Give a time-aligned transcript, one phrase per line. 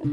[0.00, 0.06] Ny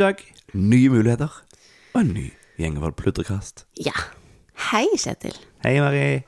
[0.00, 0.16] dag,
[0.54, 1.28] nye muligheter
[1.92, 3.66] og en ny Gjengevold pludrekast.
[3.84, 3.92] Ja.
[4.72, 5.36] Hei, Kjetil.
[5.60, 6.22] Hei, Mari.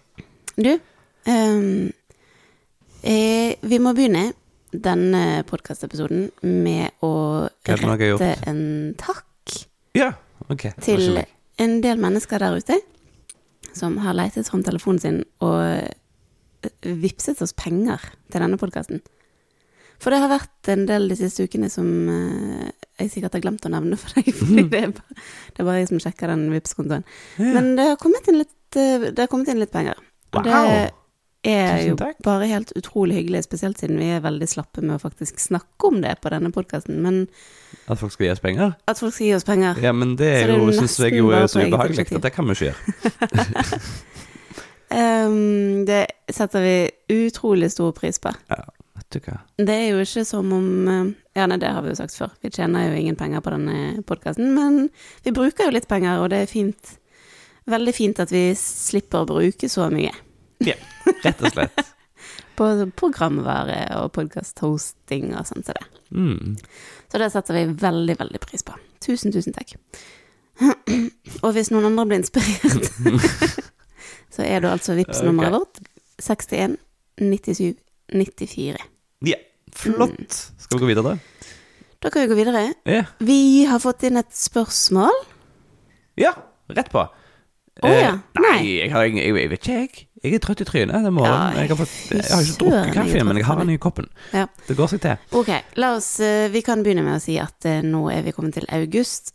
[0.60, 0.76] Du,
[1.24, 1.92] um,
[3.00, 4.34] eh, vi må begynne
[4.82, 7.12] denne podkastepisoden med å
[7.68, 8.62] rette en
[9.00, 9.24] takk
[9.96, 10.12] Ja,
[10.48, 10.72] okay.
[10.84, 11.22] til
[11.62, 12.80] en del mennesker der ute
[13.76, 15.84] som har leitet fram telefonen sin og
[16.82, 17.02] vippset
[17.36, 18.02] vipset oss penger
[18.32, 19.02] til denne podkasten.
[20.02, 22.68] For det har vært en del de siste ukene som eh,
[23.00, 25.16] jeg sikkert har glemt å nevne for deg, fordi det er bare,
[25.54, 27.06] det er bare jeg som sjekker den Vipps-kontoen.
[27.40, 30.00] Men det har kommet inn litt, eh, det har kommet inn litt penger.
[30.34, 30.94] Og det Wow.
[31.52, 35.38] Er jo bare helt utrolig hyggelig, spesielt siden vi er veldig slappe med å faktisk
[35.42, 36.98] snakke om det på denne podkasten.
[37.04, 37.26] Men
[37.86, 38.74] At folk skal gi oss penger?
[38.86, 41.46] at folk skal gi oss penger Ja, men det er jo, syns jeg jo er
[41.50, 42.80] så ubehagelig at det kan vi ikke gjøre.
[45.28, 46.76] um, Det setter vi
[47.26, 48.32] utrolig stor pris på.
[48.96, 49.38] Vet du hva.
[49.60, 52.32] Det er jo ikke som om eh, Ja, nei, det har vi jo sagt før.
[52.42, 54.88] Vi tjener jo ingen penger på denne podkasten, men
[55.22, 56.96] vi bruker jo litt penger, og det er fint.
[57.66, 60.14] Veldig fint at vi slipper å bruke så mye
[60.64, 61.86] Rett og slett.
[62.56, 65.86] på programvare og podkast-hosting og sånn som det.
[66.16, 66.54] Mm.
[67.12, 68.76] Så det setter vi veldig, veldig pris på.
[69.04, 69.76] Tusen, tusen takk.
[71.44, 72.88] Og hvis noen andre blir inspirert,
[74.34, 75.84] så er det altså vips nummeret okay.
[75.84, 76.78] vårt 61
[77.20, 77.76] 97
[78.16, 78.80] 94.
[79.28, 79.38] Ja,
[79.76, 80.40] flott.
[80.56, 81.18] Skal vi gå videre?
[82.00, 82.70] Da kan vi gå videre.
[82.88, 83.12] Yeah.
[83.20, 85.24] Vi har fått inn et spørsmål.
[86.16, 86.32] ja
[86.72, 87.04] rett på.
[87.84, 88.14] Å ja.
[88.16, 90.05] Eh, nei, jeg, har, ingen- jeg, jeg vet ikke, jeg.
[90.24, 90.96] Jeg er trøtt i trynet.
[91.04, 91.56] den morgenen.
[91.56, 94.10] Ja, jeg, har fått, jeg har ikke drukket kaffe, men jeg har den i koppen.
[94.32, 94.46] Ja.
[94.68, 95.24] Det går seg til.
[95.36, 98.34] Ok, la oss eh, Vi kan begynne med å si at eh, nå er vi
[98.36, 99.34] kommet til august.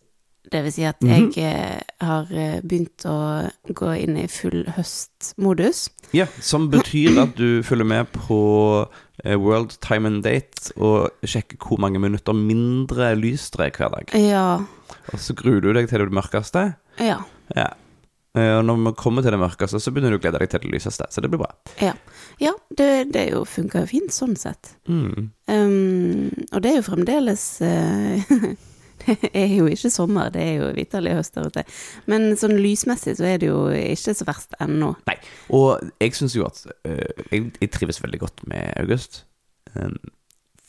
[0.51, 2.05] Det vil si at jeg jeg -hmm.
[2.05, 2.25] har
[2.63, 5.89] begynt å gå inn i full høstmodus.
[6.13, 8.89] Ja, Som betyr at du følger med på
[9.23, 14.19] World Time and Date og sjekker hvor mange minutter mindre lys det er hver dag.
[14.19, 14.57] Ja.
[15.13, 16.73] Og så gruer du deg til det mørkeste.
[16.99, 17.17] Ja.
[17.55, 17.67] Ja.
[18.37, 20.63] Eh, Og når vi kommer til det mørkeste, så begynner du å glede deg til
[20.63, 21.07] det lyseste.
[21.11, 21.51] Så det blir bra.
[21.83, 21.93] Ja,
[22.39, 24.75] ja det, det jo funker jo fint sånn sett.
[24.87, 25.31] Mm.
[25.51, 28.35] Um, og det er jo fremdeles uh,
[29.01, 31.63] Det er jo ikke sommer, det er jo vitterlig høst der ute.
[32.11, 34.91] Men sånn lysmessig så er det jo ikke så verst ennå.
[35.09, 35.15] Nei.
[35.57, 39.23] Og jeg syns jo at uh, jeg, jeg trives veldig godt med august.
[39.73, 39.97] Um,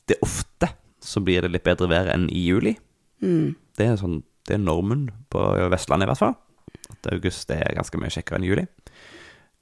[0.09, 0.72] det er ofte
[1.03, 2.77] så blir det litt bedre vær enn i juli.
[3.22, 3.53] Mm.
[3.78, 6.37] Det er, sånn, det er normen på Vestlandet, i hvert fall.
[7.11, 8.67] August er ganske mye kjekkere enn juli.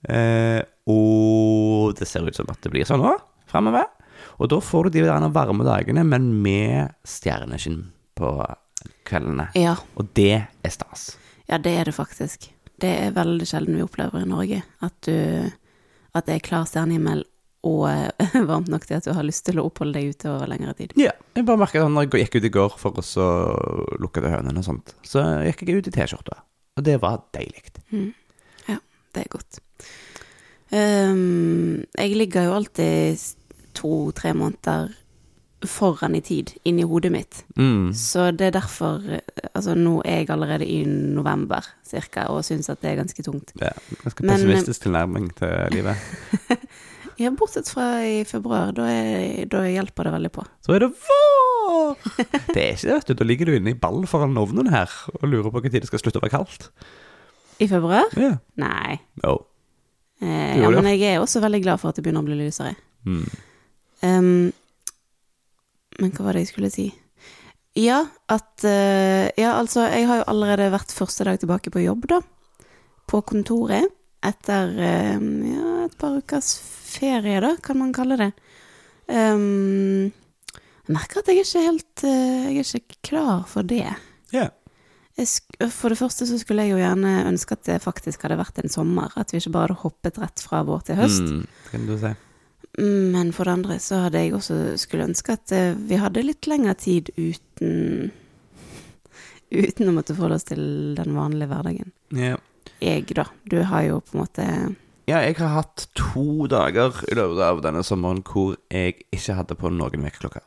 [0.08, 3.14] Eh, og det ser ut som at det blir sånn nå
[3.50, 3.88] framover.
[4.40, 7.82] Og da får du de der varme dagene, men med stjerneskinn
[8.16, 8.30] på
[9.08, 9.50] kveldene.
[9.58, 11.16] Ja, Og det er stas.
[11.48, 12.48] ja, det er det faktisk.
[12.80, 15.50] Det er veldig sjelden vi opplever i Norge at, du,
[16.16, 17.24] at det er klar stjernehimmel
[17.68, 20.48] og eh, varmt nok til at du har lyst til å oppholde deg ute over
[20.48, 20.94] lengre tid.
[20.96, 23.26] Ja, jeg bare merket at når jeg gikk ut i går for å
[24.00, 26.38] lukke hønene og sånt, så gikk jeg ut i T-skjorta.
[26.76, 27.62] Og det var deilig.
[27.90, 28.12] Mm.
[28.68, 28.76] Ja,
[29.14, 29.60] det er godt.
[30.70, 33.18] Um, jeg ligger jo alltid
[33.74, 34.88] to-tre måneder
[35.66, 37.42] foran i tid inni hodet mitt.
[37.56, 37.90] Mm.
[37.94, 39.18] Så det er derfor eh,
[39.54, 43.52] Altså, nå er jeg allerede i november cirka, og syns at det er ganske tungt.
[43.60, 43.68] Ja,
[44.04, 45.96] ganske Men- pessimistisk tilnærming til livet.
[47.20, 48.70] Ja, bortsett fra i februar.
[48.72, 50.44] Da, er, da hjelper det veldig på.
[50.64, 51.98] Så er det vår!
[52.54, 53.14] Det er ikke det, vet du.
[53.18, 56.00] Da ligger du inne i ball foran ovnen her og lurer på når det skal
[56.02, 56.70] slutte å være kaldt.
[57.60, 58.08] I februar?
[58.18, 58.38] Ja.
[58.58, 58.96] Nei.
[59.20, 59.36] No.
[60.20, 62.74] Eh, ja, men jeg er også veldig glad for at det begynner å bli lysere.
[63.04, 63.28] Mm.
[64.00, 64.50] Um,
[66.00, 66.88] men hva var det jeg skulle si?
[67.76, 72.08] Ja, at uh, Ja, altså, jeg har jo allerede vært første dag tilbake på jobb,
[72.10, 72.22] da.
[73.10, 73.92] På kontoret.
[74.24, 76.54] Etter uh, ja, et par ukers
[76.90, 78.30] ferie, da, kan man kalle det.
[79.10, 80.10] Um,
[80.90, 83.86] jeg merker at jeg er ikke helt eh, Jeg er ikke klar for det.
[84.34, 84.48] Ja.
[85.18, 88.58] Jeg for det første så skulle jeg jo gjerne ønske at det faktisk hadde vært
[88.62, 89.12] en sommer.
[89.18, 91.26] At vi ikke bare hadde hoppet rett fra vår til høst.
[91.26, 92.12] Mm, kan du si.
[92.80, 96.50] Men for det andre så hadde jeg også skulle ønske at eh, vi hadde litt
[96.50, 98.10] lengre tid uten
[99.50, 100.60] Uten å måtte forholde oss til
[100.94, 101.88] den vanlige hverdagen.
[102.14, 102.38] Yeah.
[102.78, 103.24] Jeg, da.
[103.50, 104.44] Du har jo på en måte
[105.08, 109.56] ja, jeg har hatt to dager i løpet av denne sommeren hvor jeg ikke hadde
[109.58, 110.42] på noen vekkerklokke.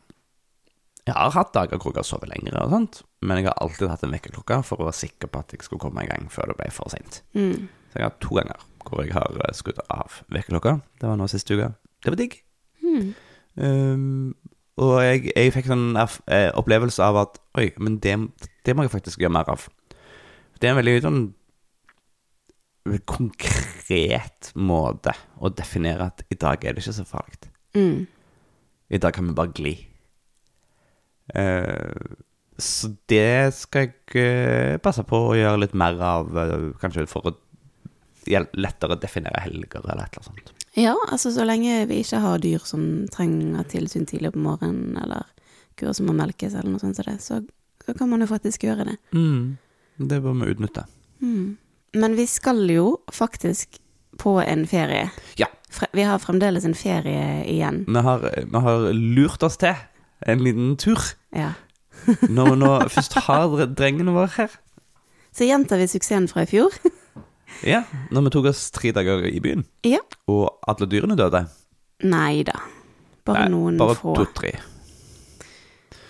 [1.07, 3.89] Jeg har hatt dager hvor jeg har sovet lenger og sånt, men jeg har alltid
[3.91, 6.53] hatt en vekkerklokke for å være sikker på at jeg skulle komme i gang før
[6.53, 7.21] det ble for seint.
[7.35, 10.77] mm, Så jeg har hatt to ganger hvor jeg har eh, skrudd av vekkerklokka.
[11.01, 11.69] Det var nå siste uke.
[12.03, 12.39] Det var digg.
[12.83, 13.13] mm,
[13.53, 14.33] Um,
[14.81, 18.15] Og jeg, jeg fikk en eh, opplevelse av at Oi, men det,
[18.65, 19.67] det må jeg faktisk gjøre mer av.
[20.57, 21.19] Det er en veldig sånn
[23.07, 27.49] konkret måte å definere at i dag er det ikke så farlig.
[27.77, 28.05] Mm.
[28.93, 29.73] I dag kan vi bare gli.
[31.33, 32.19] Uh,
[32.57, 37.31] så det skal jeg eh, passe på å gjøre litt mer av, eh, kanskje for
[37.31, 37.33] å
[38.29, 40.51] lettere definere helger eller et eller annet sånt.
[40.77, 45.25] Ja, altså så lenge vi ikke har dyr som trenger tilsyn tidlig på morgenen, eller
[45.79, 47.41] kuer som må melkes, eller noe sånt som det, så,
[47.83, 48.97] så kan man jo faktisk gjøre det.
[49.97, 50.85] Det bør vi utnytte.
[51.25, 51.57] Mm.
[51.93, 53.77] Men vi skal jo faktisk
[54.21, 55.09] på en ferie.
[55.37, 55.47] Ja.
[55.93, 57.83] Vi har fremdeles en ferie igjen.
[57.87, 59.73] Vi har, vi har lurt oss til
[60.29, 61.01] en liten tur.
[61.33, 61.53] Ja.
[62.29, 64.53] Når vi nå først har drengene våre her.
[65.33, 66.73] Så gjentar vi suksessen fra i fjor.
[67.63, 69.99] Ja, når vi tok oss tre dager i byen, Ja.
[70.27, 71.43] og alle dyrene døde.
[72.01, 72.55] Nei da.
[73.23, 74.15] Bare Nei, noen bare få.
[74.17, 74.55] to-tre.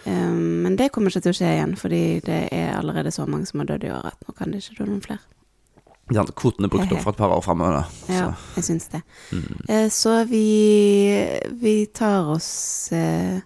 [0.05, 3.45] Um, men det kommer ikke til å skje igjen, fordi det er allerede så mange
[3.49, 5.19] som har dødd i år at nå kan det ikke dø noen flere.
[6.11, 7.85] Ja, Kvotene brukt opp for et par år framover.
[8.11, 8.99] Ja, jeg syns det.
[9.31, 9.61] Mm.
[9.71, 10.43] Eh, så vi,
[11.61, 13.39] vi tar oss eh,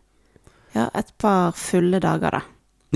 [0.73, 2.41] ja, et par fulle dager, da.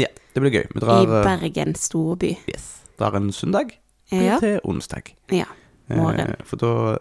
[0.02, 0.66] Ja, det blir gøy.
[0.74, 2.34] Vi drar, I Bergen storby.
[2.50, 3.78] yes, drar en søndag
[4.12, 4.40] Ja.
[4.42, 5.13] til onsdag.
[5.31, 5.46] ja.
[5.92, 6.19] Morgen.
[6.19, 6.98] Eh, for da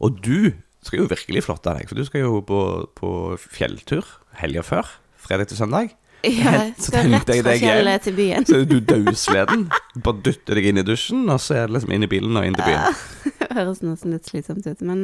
[0.00, 0.52] Og du
[0.82, 4.06] skal jo virkelig flotte deg, for du skal jo på, på fjelltur
[4.40, 4.86] helga før.
[5.20, 5.90] Fredag til søndag.
[6.24, 8.46] Ja, jeg Så skal rett fra fjellet til byen.
[8.48, 9.66] Så er du dausleden.
[10.04, 12.44] Bare dytter deg inn i dusjen, og så er det liksom inn i bilen og
[12.48, 12.98] inn til byen.
[13.40, 15.00] Det høres nesten litt slitsomt ut, men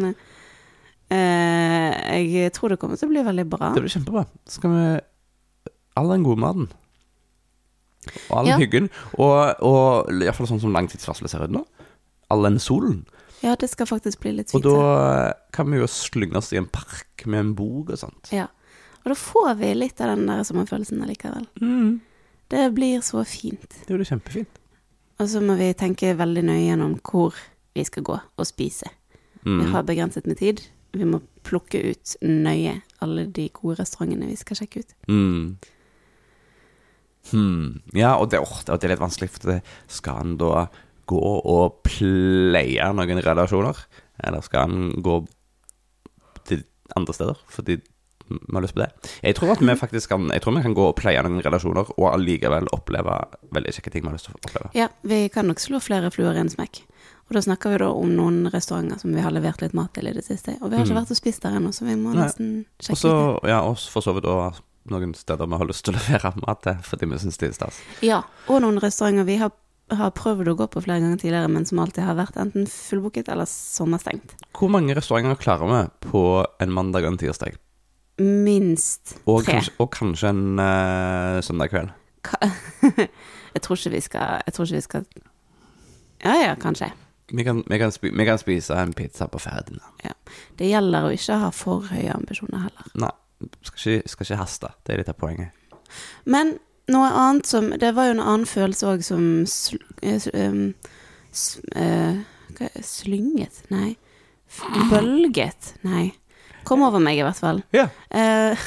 [1.10, 3.72] uh, jeg tror det kommer til å bli veldig bra.
[3.74, 4.26] Det blir kjempebra.
[4.46, 4.84] Så skal vi
[5.96, 6.66] All den gode maten.
[8.28, 8.58] Og all Ja.
[8.60, 8.90] hyggen.
[9.16, 11.62] Og, og iallfall sånn som langtidsvarselet ser ut nå.
[12.30, 13.06] All den solen.
[13.42, 16.68] Ja, det skal faktisk bli litt Og da kan vi jo slynge oss i en
[16.68, 18.30] park med en bok og sånt.
[18.34, 18.46] Ja.
[19.06, 21.46] Og da får vi litt av den der sommerfølelsen allikevel.
[21.62, 22.00] Mm.
[22.50, 23.68] Det blir så fint.
[23.86, 24.58] Det blir kjempefint.
[25.22, 27.38] Og så må vi tenke veldig nøye gjennom hvor
[27.76, 28.90] vi skal gå og spise.
[29.46, 29.70] Vi Mm.
[29.72, 30.60] har begrenset med tid.
[30.92, 34.94] Vi må plukke ut nøye alle de gode restaurantene vi skal sjekke ut.
[35.08, 35.56] Mm.
[37.30, 37.80] Hmm.
[37.94, 40.66] Ja, og det, oh, det det er litt vanskelig, for det, skal han da
[41.10, 43.76] gå og pleie noen relasjoner?
[44.22, 45.16] Eller skal han gå
[46.46, 46.64] til
[46.96, 47.80] andre steder fordi
[48.28, 48.90] vi har lyst på det?
[49.22, 51.90] Jeg tror at vi faktisk kan Jeg tror vi kan gå og pleie noen relasjoner
[51.96, 53.16] og allikevel oppleve
[53.54, 54.70] veldig kjekke ting vi har lyst til å oppleve.
[54.74, 56.82] Ja, vi kan nok slå flere fluer i en smekk.
[57.28, 60.06] Og da snakker vi da om noen restauranter som vi har levert litt mat til
[60.06, 60.56] i det siste.
[60.62, 61.00] Og vi har ikke Mm.
[61.02, 62.22] vært og spist der ennå, så vi må Nei.
[62.22, 63.50] nesten sjekke Også, det.
[63.50, 66.62] ja, og for så vidt òg noen steder vi har lyst til å levere mat
[66.62, 67.80] til fordi vi syns det er stas.
[68.00, 69.50] Ja, og noen restauranter vi har,
[69.90, 73.28] har prøvd å gå på flere ganger tidligere, men som alltid har vært enten fullbooket
[73.28, 74.34] eller sommerstengt.
[74.54, 76.22] Hvor mange restauranter klarer vi på
[76.60, 77.56] en mandag og en tirsdag?
[78.18, 79.52] Minst Og tre.
[79.52, 81.90] kanskje, og kanskje en uh, søndag kveld.
[82.24, 82.48] Ka-
[83.54, 85.04] jeg tror ikke vi skal Jeg tror ikke vi skal
[86.24, 86.88] Ja ja, kanskje.
[87.28, 89.80] Vi kan, vi, kan spi, vi kan spise en pizza på ferden.
[90.58, 92.86] Det gjelder å ikke ha for høye ambisjoner heller.
[92.94, 93.10] Nei,
[93.66, 94.70] skal ikke, skal ikke haste.
[94.86, 95.50] Det er litt av poenget.
[96.24, 96.54] Men
[96.88, 99.76] noe annet som Det var jo en annen følelse òg som sl,
[100.06, 100.72] eh, um,
[101.34, 102.22] sl, uh,
[102.80, 103.64] Slynget?
[103.74, 103.96] Nei.
[104.90, 105.74] Bølget?
[105.82, 106.14] Nei.
[106.66, 107.60] Kom over meg, i hvert fall.
[107.76, 107.86] Ja.
[108.10, 108.58] Eh,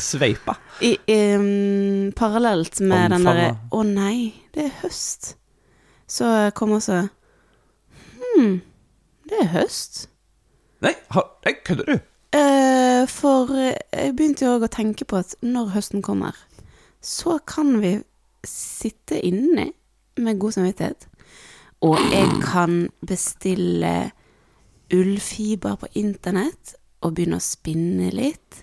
[0.00, 0.54] Sveipa.
[0.80, 0.96] i,
[1.36, 3.50] um, parallelt med den derre.
[3.72, 5.34] Å nei, det er høst.
[6.08, 7.06] Så kom også
[8.36, 8.60] Hm,
[9.28, 10.06] det er høst.
[10.84, 10.92] Nei,
[11.64, 11.96] kødder du?
[12.36, 16.36] Uh, for jeg begynte jo òg å tenke på at når høsten kommer,
[17.00, 17.94] så kan vi
[18.46, 19.70] sitte inne
[20.20, 21.08] med god samvittighet.
[21.84, 24.10] Og jeg kan bestille
[24.94, 28.62] ullfiber på internett og begynne å spinne litt.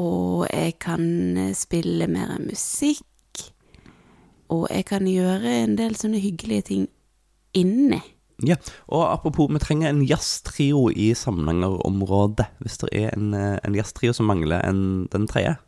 [0.00, 1.02] Og jeg kan
[1.38, 3.04] eh, spille mer musikk.
[4.50, 6.88] Og jeg kan gjøre en del sånne hyggelige ting
[7.56, 8.00] inne.
[8.46, 8.56] Ja,
[8.88, 12.46] og apropos, vi trenger en jazztrio i Samnanger-området.
[12.64, 15.58] Hvis det er en, eh, en jazztrio som mangler en, den tredje.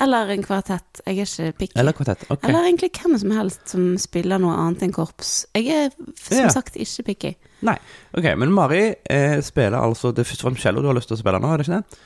[0.00, 1.00] Eller en kvartett.
[1.06, 1.72] Jeg er ikke picky.
[1.78, 2.24] Eller kvartett.
[2.30, 2.44] Ok.
[2.48, 5.46] Eller egentlig hvem som helst som spiller noe annet enn korps.
[5.54, 6.48] Jeg er som Ja.
[6.50, 7.34] sagt ikke picky.
[7.62, 7.76] Nei.
[8.16, 11.08] Ok, men Mari eh, spiller altså Det er først og fremst cello du har lyst
[11.08, 11.98] til å spille nå, er det ikke det?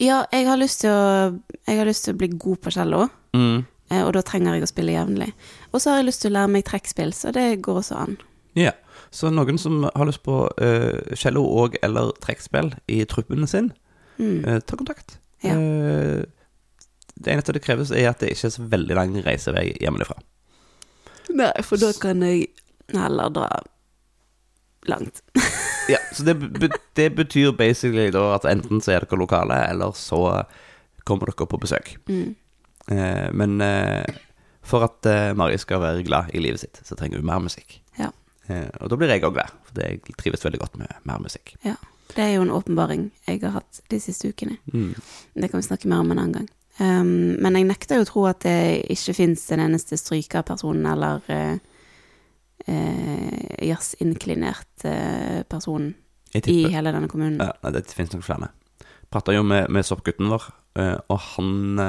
[0.00, 3.08] Ja, jeg har lyst til å, jeg har lyst til å bli god på cello,
[3.34, 3.64] Mm.
[3.90, 5.32] eh, og da trenger jeg å spille jevnlig.
[5.72, 8.16] Og så har jeg lyst til å lære meg trekkspill, så det går også an.
[8.54, 8.72] Ja.
[9.10, 13.72] Så noen som har lyst på eh, cello og eller trekkspill i truppen sin,
[14.18, 14.44] Mm.
[14.46, 15.18] eh, ta kontakt.
[15.42, 15.54] Ja.
[15.56, 16.24] Eh,
[17.14, 20.16] det eneste det kreves, er at det ikke er så veldig lang reisevei hjemmefra.
[21.32, 22.48] Nei, for da kan jeg
[22.92, 23.48] heller dra
[24.90, 25.22] langt.
[25.90, 26.36] Ja, så det,
[26.94, 30.44] det betyr basically da at enten så er dere lokale, eller så
[31.02, 31.96] kommer dere på besøk.
[32.06, 32.36] Mm.
[32.86, 34.06] Eh, men eh,
[34.62, 37.80] for at eh, Mari skal være glad i livet sitt, så trenger hun mer musikk.
[37.98, 38.12] Ja.
[38.46, 41.56] Eh, og da blir jeg òg glad, for jeg trives veldig godt med mer musikk.
[41.66, 41.74] ja.
[42.12, 44.58] Det er jo en åpenbaring jeg har hatt de siste ukene.
[44.68, 44.92] Mm.
[45.32, 46.48] Det kan vi snakke mer om en annen gang.
[46.80, 51.20] Um, men jeg nekter jo å tro at det ikke fins en eneste strykerperson eller
[51.28, 51.58] uh,
[52.64, 55.90] uh, jazzinklinert uh, person
[56.32, 57.42] i hele denne kommunen.
[57.44, 58.48] ja, Det finnes nok flere.
[59.12, 60.46] Prata jo med, med soppgutten vår,
[61.12, 61.80] og han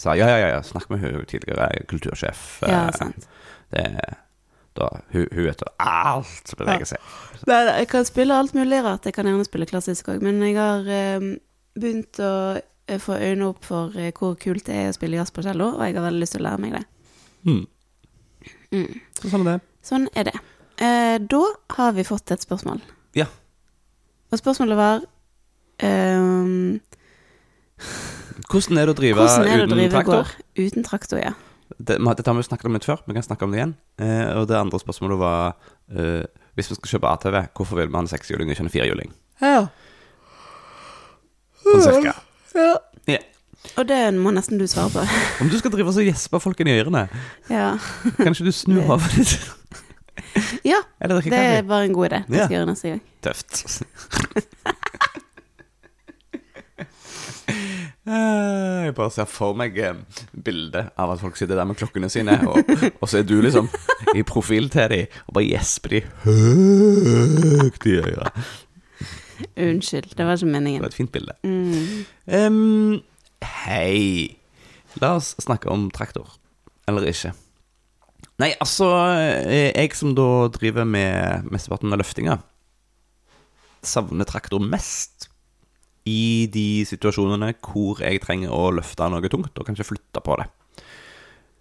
[0.00, 2.62] sa ja, ja, ja, ja, snakk med hun tidligere kultursjef.
[2.64, 3.26] Ja, sant.
[3.68, 3.84] Det,
[4.72, 7.12] da, hun, hun vet alt som beveger seg.
[7.44, 9.04] Nei, jeg kan spille alt mulig rart.
[9.04, 10.88] Jeg kan gjerne spille klassisk òg, men jeg har
[11.20, 11.34] um,
[11.76, 12.32] begynt å
[12.92, 15.72] eh, få øynene opp for eh, hvor kult det er å spille jazz på cello,
[15.76, 16.82] og jeg har veldig lyst til å lære meg det.
[17.48, 17.62] Mm.
[18.72, 18.88] Mm.
[19.18, 19.58] Så sånn er det.
[19.86, 20.34] Sånn er det.
[20.82, 21.42] Eh, da
[21.76, 22.82] har vi fått et spørsmål.
[23.18, 23.28] Ja.
[24.32, 25.02] Og spørsmålet var
[25.84, 26.78] um,
[28.48, 30.30] Hvordan er det å drive Hvordan er det å uten drive traktor?
[30.32, 31.20] Går uten traktor?
[31.20, 31.34] Ja.
[31.76, 33.76] Det, dette har vi jo snakket om litt før, vi kan snakke om det igjen.
[34.00, 35.54] Eh, og det andre spørsmålet var
[35.92, 36.24] eh,
[36.56, 39.16] Hvis vi skal kjøpe ATV, hvorfor vil man ha en sekshjuling og ikke en firehjuling?
[39.42, 39.64] ja.
[41.62, 42.16] Sånn cirka.
[42.54, 42.74] Ja.
[43.10, 43.18] Ja.
[43.78, 45.04] Og det må nesten du svare på.
[45.44, 47.04] Om du skal drive og så gjespe folk inn i ørene,
[47.50, 47.72] ja.
[48.18, 49.50] kan ikke du snu Det- ditt?
[50.64, 52.22] ja, Eller det er bare en god idé.
[52.28, 53.02] Det skal jeg gjøre neste gang.
[53.22, 53.82] Tøft.
[58.02, 59.94] Eh, Jeg bare ser for meg eh,
[60.34, 62.58] bildet av at folk sitter der med klokkene sine, og,
[62.98, 63.68] og så er du liksom
[64.18, 68.42] i profil til dem og bare gjesper de høyt i øret.
[69.56, 71.34] Unnskyld, det var ikke Det var et fint bilde.
[71.42, 72.04] Mm.
[72.26, 73.02] Um,
[73.64, 74.36] hei.
[75.00, 76.28] La oss snakke om traktor.
[76.88, 77.32] Eller ikke.
[78.42, 82.38] Nei, altså eh, Jeg som da driver med mesteparten av løftinga,
[83.82, 85.28] savner traktor mest
[86.08, 90.48] i de situasjonene hvor jeg trenger å løfte noe tungt og kanskje flytte på det.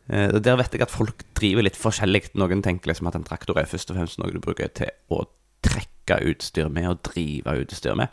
[0.09, 2.31] Eh, Der vet jeg at folk driver litt forskjellig.
[2.39, 5.25] Noen tenker liksom at en traktor er først og fremst noe du bruker til å
[5.65, 8.08] trekke utstyr med og drive utstyr med.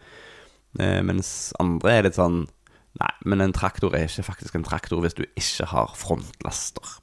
[0.80, 2.46] Eh, Mens andre er litt sånn
[2.98, 6.96] Nei, men en traktor er ikke faktisk en traktor hvis du ikke har frontlaster.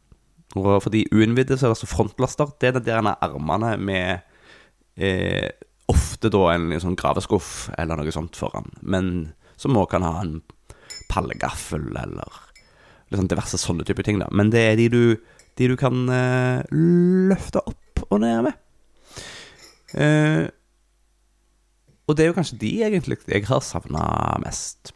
[0.59, 2.51] Og for de uinnvidde er det altså frontlaster.
[2.59, 4.25] Det er de der armene med
[4.97, 5.53] eh,
[5.87, 10.41] ofte da en sånn graveskuff eller noe sånt foran, men som òg kan ha en
[11.11, 12.41] pallegaffel eller
[13.13, 14.19] liksom diverse sånne type ting.
[14.19, 15.03] da Men det er de du,
[15.55, 18.61] de du kan eh, løfte opp og ned med.
[19.95, 20.47] Eh,
[22.05, 24.05] og det er jo kanskje de egentlig jeg har savna
[24.43, 24.93] mest.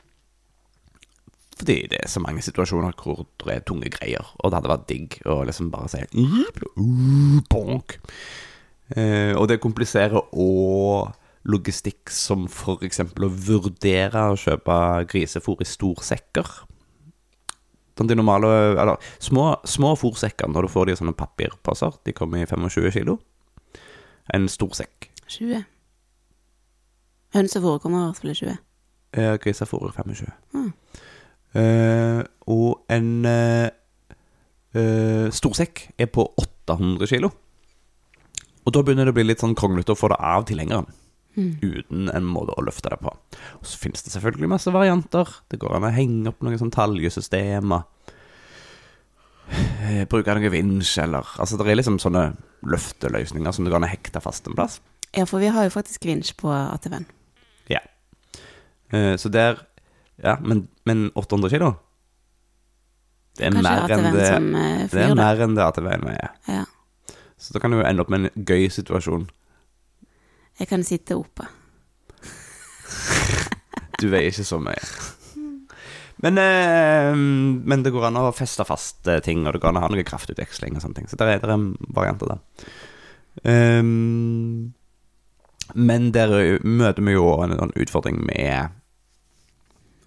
[1.60, 4.86] Fordi det er så mange situasjoner hvor det er tunge greier, og det hadde vært
[4.92, 7.98] digg å liksom bare si uh, bonk.
[8.96, 11.12] Eh, og det kompliserer òg
[11.50, 12.48] logistikk som
[12.84, 14.78] eksempel å vurdere å kjøpe
[15.12, 16.50] grisefôr i storsekker.
[18.00, 18.48] Sånn de normale,
[18.80, 22.94] eller små, små fôrsekker når du får de i sånne papirposer, de kommer i 25
[22.96, 23.18] kilo.
[24.32, 25.10] En stor sekk.
[25.28, 25.66] 20.
[27.36, 28.56] Hønsefôret kommer i hvert fall i 20.
[29.20, 30.32] Eh, Grisefôr i 25.
[30.54, 30.72] Mm.
[31.60, 33.70] Eh, og en eh,
[34.78, 37.32] eh, storsekk er på 800 kilo.
[38.66, 40.90] Og da begynner det å bli litt sånn kronglete å få det av tilhengeren.
[41.40, 43.14] Uten en måte å løfte det på.
[43.62, 45.30] Og så finnes det selvfølgelig masse varianter.
[45.48, 47.86] Det går an å henge opp noen sånn taljesystemer.
[49.50, 52.34] Eh, Bruke noen vinsj, eller Altså, det er liksom sånne
[52.68, 54.80] løfteløsninger som du kan hekte fast en plass.
[55.16, 57.08] Ja, for vi har jo faktisk vinsj på ATV-en.
[57.70, 57.82] Ja.
[58.92, 59.60] Eh, så der
[60.20, 61.70] Ja, men, men 800 kilo?
[63.40, 65.16] Det er Kanskje mer enn det som eh, Det er da.
[65.22, 66.34] mer enn det ATV-en veier.
[66.50, 66.64] Ja.
[67.40, 69.30] Så da kan du jo ende opp med en gøy situasjon.
[70.60, 71.48] Jeg kan sitte oppe.
[74.00, 74.84] Du veier ikke så mye.
[76.24, 79.80] Men, eh, men det går an å feste fast eh, ting, og det går an
[79.80, 81.08] å ha noe kraftutveksling og sånne ting.
[81.12, 81.64] Så det er, det er
[81.96, 82.70] varianter der.
[83.48, 84.74] Ehm,
[85.76, 88.76] men der eh, møter vi jo en, en utfordring med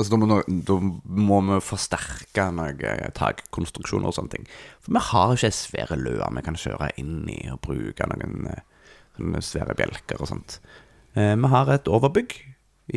[0.01, 0.75] Altså, da må, da
[1.23, 4.47] må vi forsterke noen takkonstruksjoner og sånne ting.
[4.83, 8.65] For vi har ikke svære løer vi kan kjøre inn i og bruke noen eh,
[9.19, 10.57] sånne svære bjelker og sånt.
[11.15, 12.35] Eh, vi har et overbygg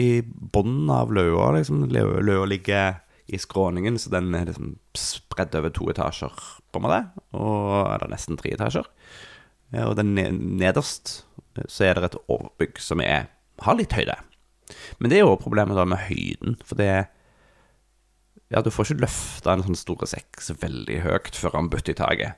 [0.02, 1.52] i bunnen av løa.
[1.58, 1.86] Liksom.
[1.94, 6.34] Løa løa ligger i skråningen, så den er liksom spredd over to etasjer,
[6.72, 7.02] på en måte.
[7.34, 8.88] Og, eller nesten tre etasjer.
[9.74, 13.30] Eh, og den er nederst eh, så er det et overbygg som er,
[13.64, 14.18] har litt høyde.
[15.00, 17.08] Men det er jo problemet da med høyden, for det
[18.54, 21.96] Ja, du får ikke løfta en sånn store sekk så veldig høyt før han butter
[21.96, 22.38] i taket.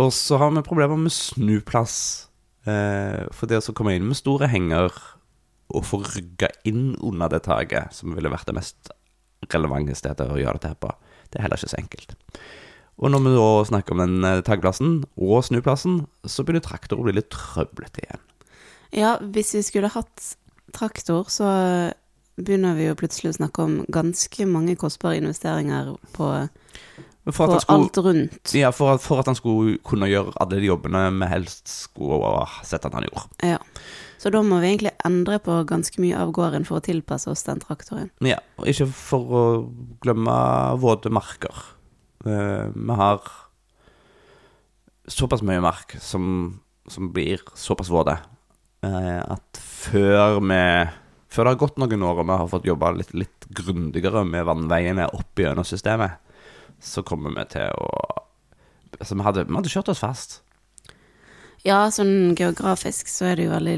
[0.00, 2.30] Og så har vi problemer med snuplass
[2.68, 4.92] Eh, for det å komme inn med store henger
[5.70, 8.90] og få rygga inn under det taket, som ville vært det mest
[9.50, 10.90] relevante stedet å gjøre dette på,
[11.30, 12.16] det er heller ikke så enkelt.
[13.00, 17.06] Og når vi da snakker om den taggplassen takplassen og snuplassen, så begynner traktor å
[17.06, 18.26] bli litt trøblete igjen.
[18.92, 20.34] Ja, hvis vi skulle hatt
[20.76, 21.48] traktor, så
[22.40, 26.28] begynner vi jo plutselig å snakke om ganske mange kostbare investeringer på,
[27.24, 28.54] på skulle, alt rundt.
[28.56, 32.46] ja, for, at, for at han skulle kunne gjøre alle de jobbene vi helst skulle
[32.66, 33.26] sett at han gjorde.
[33.54, 33.58] Ja.
[34.20, 37.46] Så da må vi egentlig endre på ganske mye av gården for å tilpasse oss
[37.46, 38.10] den traktoren.
[38.20, 39.44] Ja, og ikke for å
[40.04, 40.34] glemme
[40.82, 41.62] våte marker.
[42.26, 43.20] Eh, vi har
[45.10, 48.18] såpass mye mark som, som blir såpass våte
[48.84, 50.64] eh, at før vi
[51.30, 54.48] Før det har gått noen år og vi har fått jobba litt, litt grundigere med
[54.48, 56.18] vannveiene opp gjennom systemet,
[56.82, 57.90] så kommer vi til å
[58.98, 60.32] Altså, vi hadde, vi hadde kjørt oss fast.
[61.64, 63.76] Ja, sånn geografisk så er det jo veldig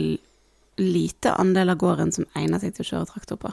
[0.82, 3.52] lite andel av gården som egner seg til å kjøre traktor på.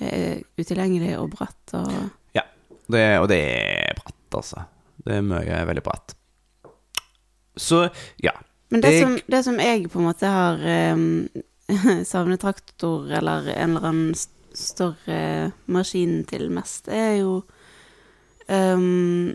[0.00, 1.92] Det er utilgjengelig og bratt og
[2.36, 2.44] Ja,
[2.90, 3.89] det, og det er
[4.38, 4.64] altså.
[5.04, 6.14] Det er mye veldig bratt.
[7.56, 7.88] Så,
[8.22, 8.32] ja.
[8.70, 10.60] Men det, Jeg- som, det som jeg på en måte har
[10.94, 11.28] um,
[12.06, 17.40] savnet traktor eller en eller annen st- større maskin til mest, er jo
[18.48, 19.34] um,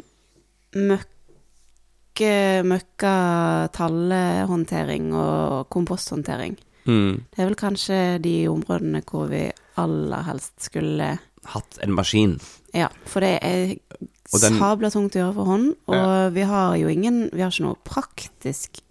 [0.76, 2.32] møkke,
[2.68, 3.16] møkka
[3.76, 6.58] tallehåndtering og komposthåndtering.
[6.86, 7.24] Mm.
[7.34, 9.48] Det er vel kanskje de områdene hvor vi
[9.82, 11.16] aller helst skulle
[11.54, 12.38] Hatt en maskin.
[12.74, 13.76] Ja, for det er
[14.42, 16.30] den- sabla tungt å gjøre for hånd, og Ja.
[16.30, 18.82] vi har jo ingen Vi har ikke noe praktisk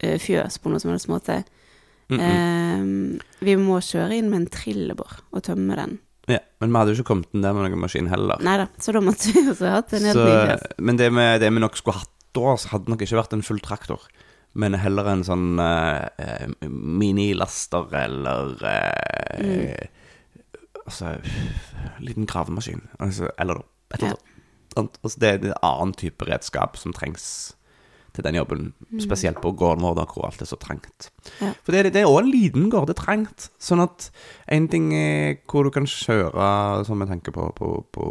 [0.00, 1.44] eh, fjøs på noe som helst måte.
[2.08, 3.18] Mm -mm.
[3.18, 5.98] Eh, vi må kjøre inn med en trillebår og tømme den.
[6.28, 8.36] Ja, men vi hadde jo ikke kommet inn der med noen maskin heller.
[8.40, 10.62] Nei da, så da måtte vi også hatt en helt Så, ny fjøs.
[10.78, 13.42] men det vi, det vi nok skulle hatt da, så hadde nok ikke vært en
[13.42, 14.00] full traktor.
[14.54, 19.88] Men heller en sånn eh, eh, minilaster eller uh, Mm.
[20.88, 21.14] Altså
[22.00, 22.82] liten gravemaskin.
[22.98, 24.16] Altså, eller et eller Ja.
[24.80, 24.98] annet.
[25.04, 27.54] Altså, det er en annen type redskap som trengs
[28.16, 28.72] til den jobben.
[28.90, 29.00] Mm.
[29.04, 31.10] Spesielt på gården vår, hvor alt er så trangt.
[31.40, 31.52] Ja.
[31.62, 33.50] For det, det er òg en liten gård, det er trangt.
[33.62, 34.08] Sånn at
[34.48, 38.08] en ting er hvor du kan kjøre, som jeg tenker på, på, på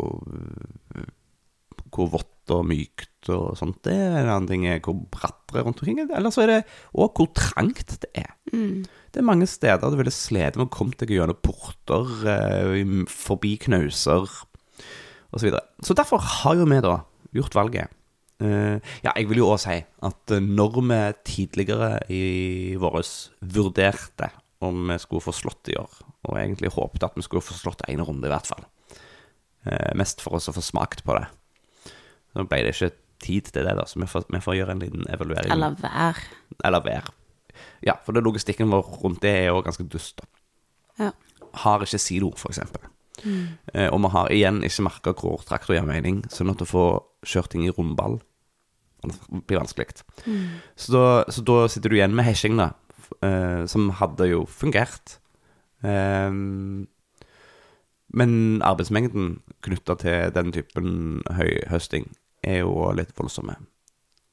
[1.94, 4.22] hvor vått og mykt og sånt det er.
[4.22, 6.00] En annen ting er hvor bratt det er rundt omkring.
[6.08, 6.60] Eller så er det
[6.96, 8.32] òg hvor trangt det er.
[8.54, 8.86] Mm.
[9.12, 13.56] Det er mange steder du ville slitt med å komme deg gjennom porter, eh, forbi
[13.68, 15.38] knauser osv.
[15.38, 15.64] Så, videre.
[15.84, 16.96] så derfor har jo vi da
[17.36, 17.94] gjort valget.
[18.42, 22.22] Eh, ja, jeg vil jo òg si at eh, når vi tidligere i
[22.80, 24.32] våres vurderte
[24.64, 27.84] om vi skulle få slått i år, og egentlig håpet at vi skulle få slått
[27.88, 28.64] en runde i hvert fall,
[30.00, 31.28] mest for oss å få smakt på det,
[32.32, 34.82] så ble det ikke tid til det, da, så vi får, vi får gjøre en
[34.82, 35.52] liten evaluering.
[35.54, 36.22] Eller vær.
[36.66, 37.10] Eller vær.
[37.86, 40.22] Ja, for det logistikken vår rundt det er jo ganske dust.
[41.00, 41.12] Ja.
[41.64, 42.88] Har ikke silo, for eksempel.
[43.74, 46.88] Eh, og vi har igjen ikke merka hvor traktor gir mening, sånn at å få
[47.26, 48.20] kjørt ting i rundball
[49.48, 50.02] blir vanskelig.
[50.76, 52.72] Så, da, så da sitter du igjen med hesjing, da,
[53.24, 55.18] eh, som hadde jo fungert.
[55.86, 56.30] Eh,
[58.18, 58.32] men
[58.66, 60.94] arbeidsmengden knytta til den typen
[61.38, 62.10] høyhøsting
[62.48, 63.58] er jo litt voldsomme.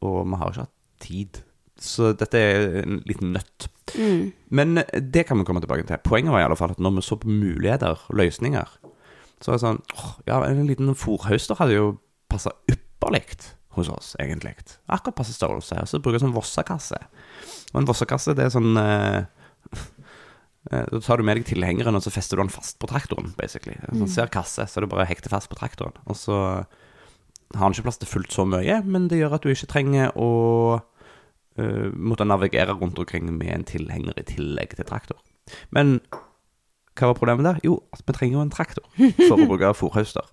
[0.04, 1.42] Og vi har ikke hatt tid.
[1.80, 3.68] Så dette er en liten nøtt.
[3.98, 4.32] Mm.
[4.54, 6.00] Men det kan vi komme tilbake til.
[6.06, 8.78] Poenget var i alle fall at når vi så på muligheter, løsninger,
[9.42, 11.88] så var det sånn åh, Ja, en liten fòrhauster hadde jo
[12.32, 13.26] passa ypperlig
[13.74, 14.54] hos oss, egentlig.
[14.86, 15.80] Akkurat passe størrelse.
[15.82, 17.00] Og så bruker jeg sånn vossakasse.
[17.72, 19.26] Og en vossakasse, det er sånn eh,
[20.70, 23.34] eh, Da tar du med deg tilhengeren, og så fester du den fast på traktoren,
[23.40, 23.76] basically.
[23.90, 25.98] Sånn ser kasse, så er det bare hekter fast på traktoren.
[26.06, 26.38] Og så
[27.54, 30.14] har den ikke plass til fullt så mye, men det gjør at du ikke trenger
[30.18, 30.30] å
[31.58, 35.20] eh, måtte navigere rundt omkring med en tilhenger i tillegg til traktor.
[35.70, 35.98] Men
[36.94, 37.60] hva var problemet der?
[37.64, 38.84] Jo, at vi trenger jo en traktor
[39.28, 40.28] for å bruke fòrhauster.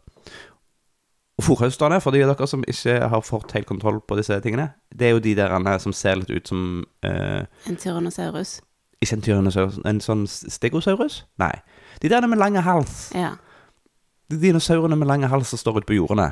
[1.41, 4.67] Og fòrhausterne, for de av dere som ikke har fått helt kontroll på disse tingene,
[4.93, 8.59] det er jo de der som ser litt ut som uh, En tyrannosaurus.
[9.01, 11.23] Ikke en tyrannosaurus, en sånn stegosaurus?
[11.41, 11.55] Nei.
[12.03, 13.09] De der med lange hals.
[13.17, 13.33] Ja.
[14.29, 16.29] De dinosaurene med lange hals som står ute på jordene.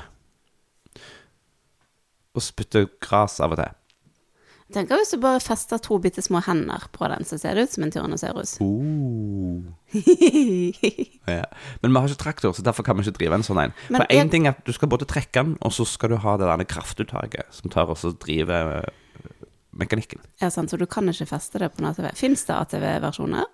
[2.37, 3.78] Og spytter gras av og til.
[4.69, 7.71] Tenker hvis du bare fester to bitte små hender på den, så ser det ut
[7.73, 8.57] som en tyrannosaurus.
[8.61, 9.63] Oh.
[11.29, 11.43] Ja.
[11.81, 13.73] Men vi har ikke traktor, så derfor kan vi ikke drive en sånn en.
[13.89, 16.09] Men For én jeg- ting er at du skal både trekke den, og så skal
[16.09, 20.19] du ha det der kraftuttaket som tar og så driver øh, mekanikken.
[20.41, 22.09] Ja, sant, så du kan ikke feste det på en ATV.
[22.15, 23.45] Fins det ATV-versjoner?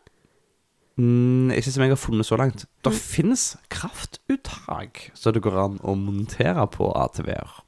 [0.97, 2.65] Mm, ikke som jeg har funnet så langt.
[2.83, 7.61] Det finnes kraftuttak så det går an å montere på ATV-er.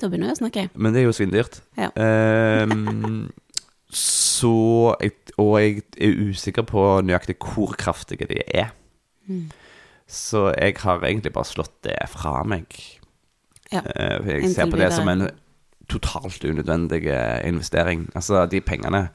[0.00, 0.64] Da begynner jeg å snakke.
[0.74, 1.60] Men det er jo svindyrt.
[1.78, 1.90] Ja.
[1.96, 3.30] Um,
[3.90, 8.72] Så jeg, Og jeg er usikker på nøyaktig hvor kraftige de er.
[9.28, 9.46] Mm.
[10.06, 12.66] Så jeg har egentlig bare slått det fra meg.
[13.72, 13.80] Ja.
[13.82, 15.28] Uh, Jeg ser på det som en
[15.88, 17.06] totalt unødvendig
[17.46, 18.08] investering.
[18.14, 19.08] Altså, de pengene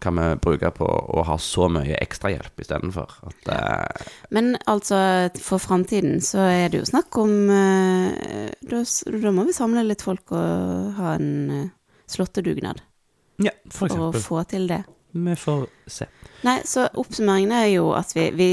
[0.00, 3.12] kan vi bruke på å ha så mye ekstrahjelp istedenfor.
[3.30, 4.98] At eh, Men altså,
[5.40, 8.82] for framtiden så er det jo snakk om eh, da,
[9.24, 11.70] da må vi samle litt folk og ha en eh,
[12.10, 12.82] slåttedugnad
[13.42, 14.82] Ja, for for å få til det.
[15.14, 16.08] Vi får se.
[16.42, 18.48] Nei, så oppsummeringen er jo at vi, vi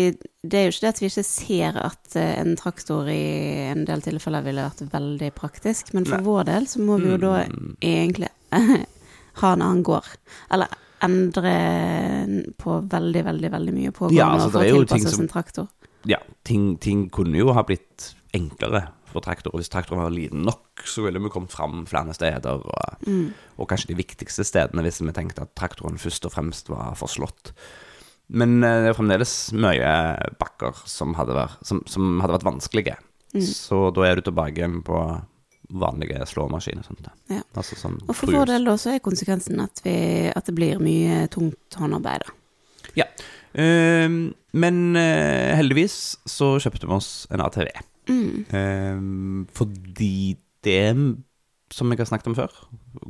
[0.45, 3.17] Det er jo ikke det at vi ikke ser at en traktor i
[3.71, 6.25] en del tilfeller ville vært veldig praktisk, men for Nei.
[6.29, 7.75] vår del så må vi jo da Mm.
[7.81, 8.29] egentlig
[9.41, 10.07] ha en annen gård.
[10.53, 10.67] Eller
[11.03, 15.67] endre på veldig, veldig, veldig mye på gården Ja, altså, er tilpasset som- en traktor.
[16.05, 19.51] Ja, ting, ting kunne jo ha blitt enklere for traktor.
[19.53, 22.61] Hvis traktoren var liten nok, så ville vi kommet fram flere steder.
[22.65, 23.33] Og, Mm.
[23.59, 27.51] og kanskje de viktigste stedene, hvis vi tenkte at traktoren først og fremst var forslått.
[28.29, 32.95] Men eh, det er fremdeles mye bakker som hadde vært, som, som hadde vært vanskelige.
[33.35, 33.41] Mm.
[33.41, 35.21] Så da er du tilbake igjen på
[35.71, 36.83] vanlige slåmaskiner.
[36.83, 37.09] og Sånt.
[37.31, 37.41] Ja.
[37.57, 39.95] Altså sånn Og for vår del da så er konsekvensen at, vi,
[40.31, 42.25] at det blir mye tungt håndarbeid.
[42.25, 42.37] da.
[42.99, 43.07] Ja.
[43.51, 47.71] Uh, men uh, heldigvis så kjøpte vi oss en ATV.
[48.11, 48.45] Mm.
[48.51, 50.95] Uh, fordi det,
[51.71, 52.55] som jeg har snakket om før,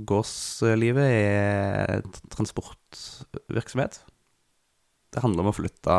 [0.09, 2.01] gårdslivet er
[2.33, 4.01] transportvirksomhet.
[5.11, 5.97] Det handler om å flytte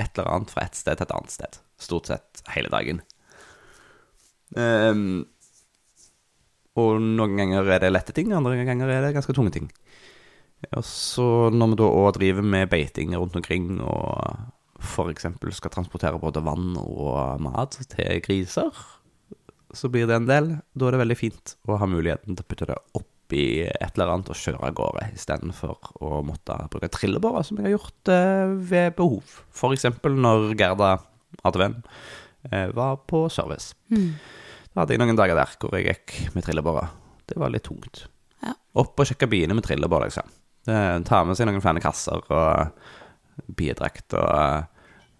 [0.00, 1.58] et eller annet fra et sted til et annet sted.
[1.82, 3.02] Stort sett hele dagen.
[4.56, 5.24] Ehm,
[6.80, 9.68] og noen ganger er det lette ting, andre ganger er det ganske tunge ting.
[10.70, 15.26] Og så når vi da òg driver med beiting rundt omkring og f.eks.
[15.58, 18.70] skal transportere både vann og mat til griser,
[19.72, 20.50] så blir det en del.
[20.74, 24.12] Da er det veldig fint å ha muligheten til å putte det oppi et eller
[24.12, 28.52] annet og kjøre av gårde, istedenfor å måtte bruke trillebårer, som jeg har gjort eh,
[28.72, 29.38] ved behov.
[29.54, 29.88] F.eks.
[30.04, 30.92] når Gerda,
[31.40, 31.78] ATV-en,
[32.50, 33.72] eh, var på service.
[33.94, 34.12] Mm.
[34.72, 36.86] Da hadde jeg noen dager der hvor jeg gikk med trillebåra.
[37.28, 38.06] Det var litt tungt.
[38.42, 38.54] Ja.
[38.80, 40.28] Opp og sjekke biene med trillebår, liksom.
[40.64, 44.68] Ta med seg noen flere kasser og biedrakt og eh,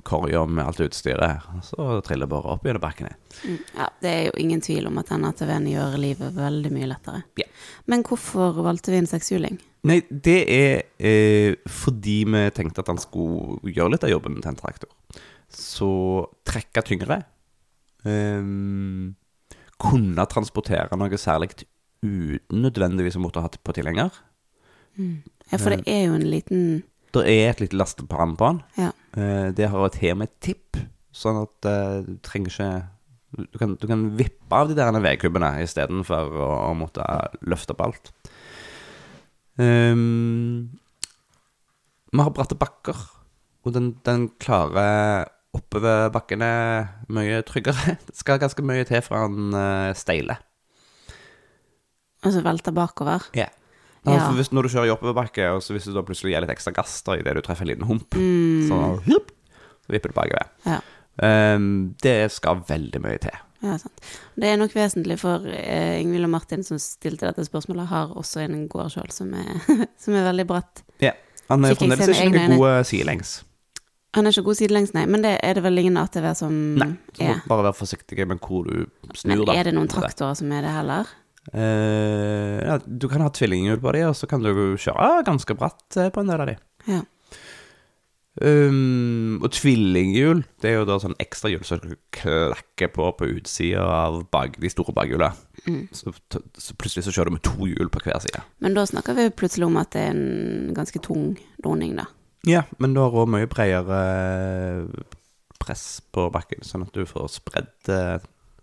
[0.07, 1.45] korger med alt utstyret.
[1.67, 3.12] Så trillebåra opp gjennom bakken.
[3.45, 3.59] Mm.
[3.77, 7.23] Ja, det er jo ingen tvil om at den ATV-en gjør livet veldig mye lettere.
[7.41, 7.47] Ja.
[7.91, 9.59] Men hvorfor valgte vi en sekshjuling?
[9.88, 14.53] Nei, det er eh, fordi vi tenkte at han skulle gjøre litt av jobben til
[14.53, 14.91] en traktor.
[15.53, 15.91] Så
[16.49, 17.25] trekke tyngre.
[18.09, 19.12] ehm,
[19.83, 21.53] kunne transportere noe særlig
[22.03, 24.14] uten nødvendigvis å måtte ha på tilhenger.
[24.99, 26.64] Ja, for det er jo en liten
[27.12, 28.59] Det er et lite lastepann på den.
[28.81, 28.90] Ja.
[29.16, 30.79] Eh, det har et her med et tipp,
[31.12, 32.73] sånn at eh, du trenger ikke
[33.33, 37.05] du kan, du kan vippe av de der vedkubbene istedenfor å, å måtte
[37.49, 38.11] løfte opp alt.
[39.57, 40.73] Um,
[42.12, 42.99] vi har bratte bakker,
[43.64, 46.49] og den, den klarer oppover bakkene
[47.12, 47.97] mye tryggere.
[48.09, 50.38] Det skal ganske mye til fra han uh, steile.
[52.23, 53.25] Og så velter bakover.
[53.37, 53.49] Ja.
[54.07, 54.19] Ja.
[54.35, 56.73] hvis, når du kjører i oppoverbakke, og så hvis du da plutselig gir litt ekstra
[56.75, 58.65] gass da idet du treffer en liten hump, Mm.
[58.67, 59.31] så, hup,
[59.87, 60.49] så vipper du bakover.
[60.67, 60.81] Ja.
[61.23, 63.37] Um, det skal veldig mye til.
[63.62, 64.01] Ja, sant.
[64.35, 68.43] Det er nok vesentlig for uh, Ingvild og Martin som stilte dette spørsmålet, har også
[68.43, 70.83] en gård sjøl som, er- som er veldig bratt.
[71.05, 71.12] Ja.
[71.53, 73.37] Han er fremdeles ikke noen gode sidelengs.
[74.12, 76.90] Han er ikke god sidelengs, nei, men det er det vel ingen ATV som Nei,
[77.16, 77.38] så er.
[77.48, 78.83] bare være forsiktig med hvor du
[79.16, 79.55] snur, Men da.
[79.57, 81.09] er det noen traktorer som er det heller?
[81.53, 85.96] Eh, ja, du kan ha tvillinghjul på de, og så kan du kjøre ganske bratt
[85.96, 86.59] eh, på en del av de.
[86.92, 87.01] Ja.
[88.40, 93.83] Um, og tvillinghjul, det er jo da sånn ekstrahjul som du klakker på på utsida
[93.85, 95.33] av bag, de store bakhjula.
[95.66, 95.83] Mm.
[95.92, 98.40] Så, så plutselig så kjører du med to hjul på hver side.
[98.64, 102.09] Men da snakker vi plutselig om at det er en ganske tung doning, da.
[102.48, 103.98] Ja, men du har òg mye bredere
[105.62, 108.16] press på bakken, sånn at du får spredd eh,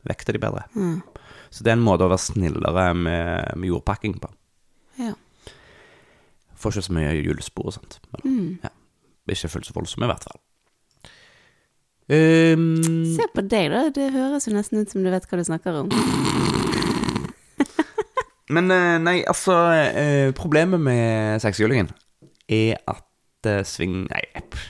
[0.10, 0.66] vekta di bedre.
[0.76, 0.98] Mm.
[1.50, 4.28] Så det er en måte å være snillere med, med jordpakking på.
[5.00, 5.14] Ja.
[6.60, 8.00] Får ikke så mye hjulspor og sånt.
[8.12, 8.20] Men
[8.60, 8.70] Mm.
[9.30, 10.40] ikke fullt så voldsomt, i hvert fall.
[12.10, 12.82] Um,
[13.16, 13.84] Se på deg, da.
[13.94, 15.92] Det høres jo nesten ut som du vet hva du snakker om.
[18.56, 19.54] men eh, nei, altså
[19.94, 21.92] eh, Problemet med sekshjulingen
[22.50, 23.06] er at
[23.48, 24.04] eh, sving...
[24.10, 24.68] Nei, pff.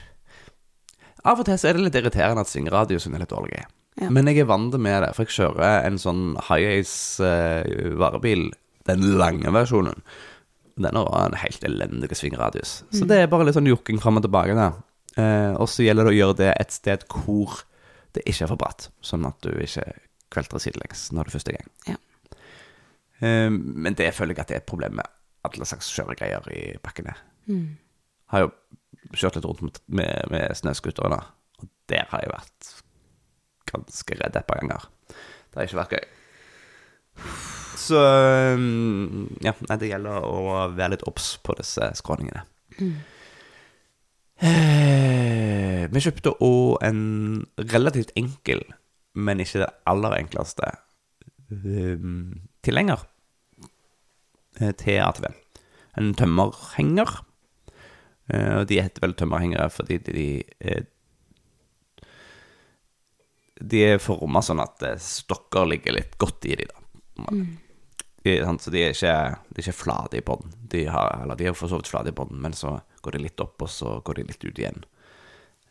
[1.28, 3.66] Av og til så er det litt irriterende at svingradiusen er litt dårlig.
[4.00, 4.08] Ja.
[4.14, 8.48] Men jeg er vant med det, for jeg kjører en sånn high-ace eh, varebil,
[8.88, 10.00] den lange versjonen.
[10.80, 12.84] Den har en helt elendig svingradius.
[12.96, 14.78] Så det er bare litt sånn jokking fram og tilbake der.
[15.20, 17.66] Eh, og så gjelder det å gjøre det et sted hvor
[18.16, 19.84] det ikke er for bratt, sånn at du ikke
[20.34, 21.74] kveltrer sidelengs når du først er i gang.
[21.90, 22.00] Ja.
[23.20, 25.16] Eh, men det føler jeg at det er et problem med
[25.48, 27.18] alle slags kjøregreier i bakkene.
[27.52, 27.76] Mm.
[28.34, 28.52] Har jo
[29.18, 31.30] kjørt litt rundt med, med, med.
[31.60, 32.74] Og der har jeg vært
[33.70, 34.88] ganske redd et par ganger.
[35.50, 36.08] Det har ikke vært gøy.
[37.80, 38.02] Så
[38.56, 40.42] um, ja, det gjelder å
[40.76, 42.44] være litt obs på disse skråningene.
[44.40, 47.02] Eh, vi kjøpte òg en
[47.72, 48.62] relativt enkel,
[49.18, 50.70] men ikke det aller enkleste,
[51.50, 53.04] um, tilhenger
[54.62, 55.32] eh, til ATV.
[56.00, 57.18] En tømmerhenger.
[58.30, 60.28] Eh, og de heter vel tømmerhengere fordi de, de,
[60.62, 60.84] eh,
[63.60, 66.78] de er forma sånn at eh, stokker ligger litt godt i de da.
[68.24, 69.16] De, sant, så de er ikke,
[69.50, 70.50] de er ikke flate i bånn.
[70.72, 73.22] De, har- eller de er for så vidt flate i bånn, men så går de
[73.26, 74.82] litt opp, og så går de litt ut igjen.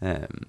[0.00, 0.46] Um,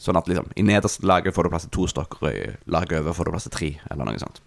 [0.00, 3.00] sånn at liksom, i nederste laget får du plass til to stokker, og i laget
[3.02, 4.40] over får du plass til tre, eller noe sånt.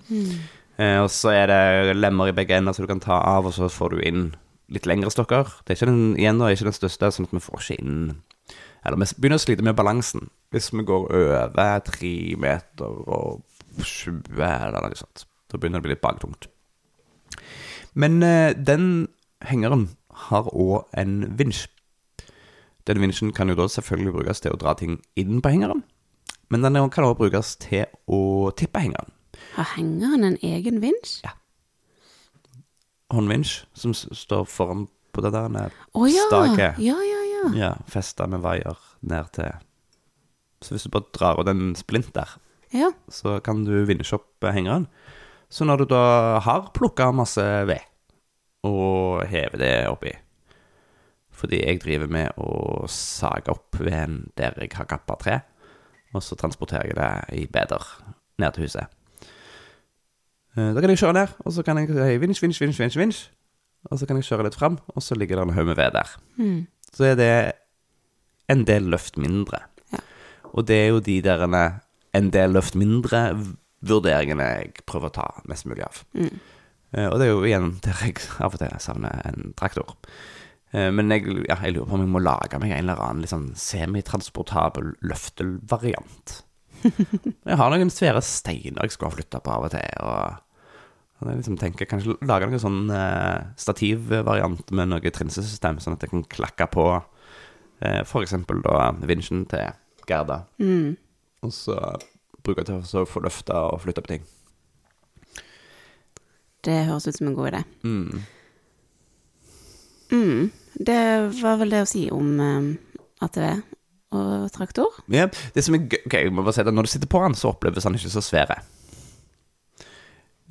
[0.82, 3.54] Eh, og så er det lemmer i begge ender som du kan ta av, og
[3.56, 4.24] så får du inn
[4.72, 5.50] litt lengre stokker.
[5.64, 8.00] Det er ikke den, igjen da, ikke den største, sånn at vi får ikke inn
[8.86, 13.42] Eller vi begynner å slite med balansen hvis vi går over tre meter og
[13.82, 15.26] 20 eller noe sånt.
[15.52, 16.48] Da begynner det å bli litt baktungt.
[17.98, 19.08] Men eh, den
[19.44, 19.90] hengeren
[20.30, 21.66] har òg en vinsj.
[22.86, 25.82] Den vinsjen kan jo da selvfølgelig brukes til å dra ting inn på hengeren.
[26.54, 29.10] Men den kan også brukes til å tippe hengeren.
[29.56, 31.26] Har hengeren en egen vinsj?
[33.14, 35.72] Håndvinsj som s- står foran på det der nede.
[35.96, 36.26] Å ja.
[36.28, 36.80] Staket.
[36.84, 37.52] Ja, ja, ja.
[37.56, 39.52] Ja, festa med vaier ned til
[40.66, 42.30] Så hvis du bare drar ut den splint der,
[42.74, 42.90] Ja.
[43.10, 44.88] så kan du vinsje opp eh, hengeren.
[45.50, 47.80] Så når du da har plukka masse ved,
[48.66, 50.12] og hever det oppi
[51.32, 55.40] Fordi jeg driver med å sage opp veden der jeg har kappa tre,
[56.16, 57.84] og så transporterer jeg det i beder
[58.40, 58.88] ned til huset.
[60.56, 62.98] Eh, Da kan jeg kjøre ned, og så kan jeg si vinsj, vinsj, vinsj, vinsj,
[63.02, 63.22] vinsj.
[63.92, 65.92] Og så kan jeg kjøre litt fram, og så ligger det en haug med ved
[65.94, 66.14] der.
[66.42, 66.62] Mm.
[66.96, 67.32] Så er det
[68.50, 69.60] en del løft mindre.
[69.94, 70.00] Ja.
[70.54, 71.44] Og det er jo de der
[72.16, 76.02] en del løft mindre-vurderingene jeg prøver å ta mest mulig av.
[76.18, 76.32] Mm.
[76.96, 79.92] Og det er jo igjen der jeg av og til savner en traktor.
[80.72, 83.22] Eh, Men jeg, ja, jeg lurer på om jeg må lage meg en eller annen
[83.26, 86.42] liksom, semitransportabel løftelvariant.
[87.50, 89.88] Jeg har noen svære steiner jeg skal flytte på av og til.
[90.06, 90.36] Og
[91.24, 96.12] jeg liksom tenker kanskje lage noen sånn eh, stativvariant med noe trinsesystem, sånn at jeg
[96.12, 96.86] kan klakke på
[97.80, 99.72] eh, da vinsjen til
[100.10, 100.44] Gerda.
[100.60, 100.98] Mm.
[101.46, 101.78] Og så
[102.46, 104.28] bruke til å få løfta og flytte på ting.
[106.66, 107.64] Det høres ut som en god idé.
[107.86, 108.26] Mm.
[110.12, 110.52] Mm.
[110.76, 111.02] Det
[111.40, 112.70] var vel det å si om eh,
[113.26, 113.48] ATV
[114.16, 115.00] og traktor.
[115.12, 117.22] Ja, det som er gøy okay, jeg må bare si det Når du sitter på
[117.24, 118.60] han, så oppleves han ikke så svære.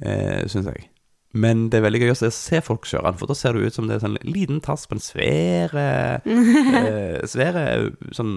[0.02, 0.88] Eh, Syns jeg.
[1.34, 3.66] Men det er veldig gøy å se, se folk kjøre den, for da ser det
[3.66, 5.86] ut som det er sånn liten tass på en svære
[6.80, 7.64] eh, Svære
[8.14, 8.36] sånn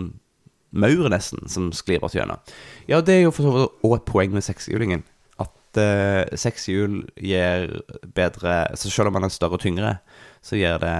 [0.77, 2.41] maur, nesten, som sklir oss gjennom.
[2.89, 5.05] Ja, det er jo for så vidt også et poeng med sekshjulingen.
[5.41, 7.69] At eh, sekshjul gir
[8.17, 9.99] bedre Så selv om man er større og tyngre,
[10.43, 10.97] så gir det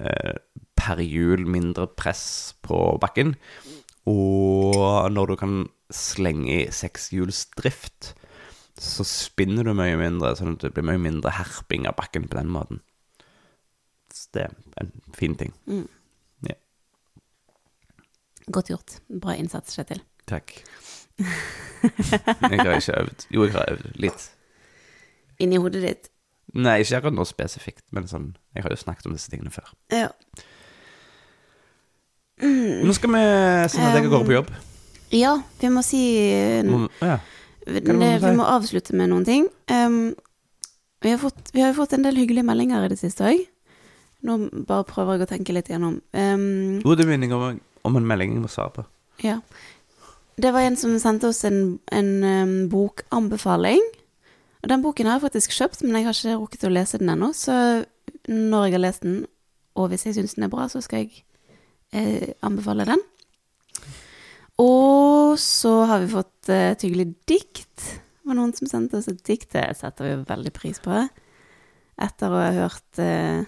[0.00, 0.32] eh,
[0.80, 3.36] per hjul mindre press på bakken.
[4.10, 5.54] Og når du kan
[5.94, 8.14] slenge i sekshjulsdrift,
[8.82, 12.38] så spinner du mye mindre, sånn at det blir mye mindre herping av bakken på
[12.40, 12.80] den måten.
[14.12, 15.52] Så det er en fin ting.
[15.70, 15.86] Mm.
[16.48, 16.56] Ja.
[18.52, 18.96] Godt gjort.
[19.22, 20.02] Bra innsats, Kjetil.
[20.28, 20.56] Takk.
[21.22, 23.26] Jeg har ikke øvd.
[23.30, 24.26] Jo, jeg har øvd litt.
[25.42, 26.08] Inni hodet ditt.
[26.54, 29.70] Nei, ikke akkurat nå spesifikt, men sånn Jeg har jo snakket om disse tingene før.
[29.94, 30.10] Ja.
[32.42, 33.22] Nå skal vi
[33.72, 34.50] sende deg av gårde på jobb.
[35.14, 36.02] ja, vi må si
[36.66, 37.18] Må- Ja.
[37.66, 38.26] Si?
[38.26, 39.48] Vi må avslutte med noen ting.
[39.70, 40.14] Um,
[41.02, 43.44] vi, har fått, vi har jo fått en del hyggelige meldinger i det siste òg.
[44.22, 45.98] Nå bare prøver jeg å tenke litt gjennom.
[46.14, 48.86] Um, Jo, det minner om, om en melding jeg må svare på.
[49.22, 49.40] Ja.
[50.42, 53.82] Det var en som sendte oss en, en um, bokanbefaling.
[54.62, 57.10] Og den boken har jeg faktisk kjøpt, men jeg har ikke rukket å lese den
[57.12, 57.32] ennå.
[57.34, 57.54] Så
[58.30, 59.24] når jeg har lest den,
[59.74, 61.24] og hvis jeg syns den er bra, så skal jeg
[61.90, 63.02] eh, anbefale den.
[64.62, 67.82] Og så har vi fått eh, et hyggelig dikt.
[68.22, 69.50] Det var noen som sendte oss et dikt.
[69.56, 71.02] Det setter vi veldig pris på.
[72.02, 73.42] Etter å ha hørt uh,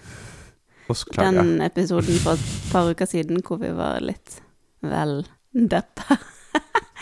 [1.17, 4.39] den episoden for et par uker siden hvor vi var litt
[4.85, 5.23] vel
[5.55, 6.19] deppa.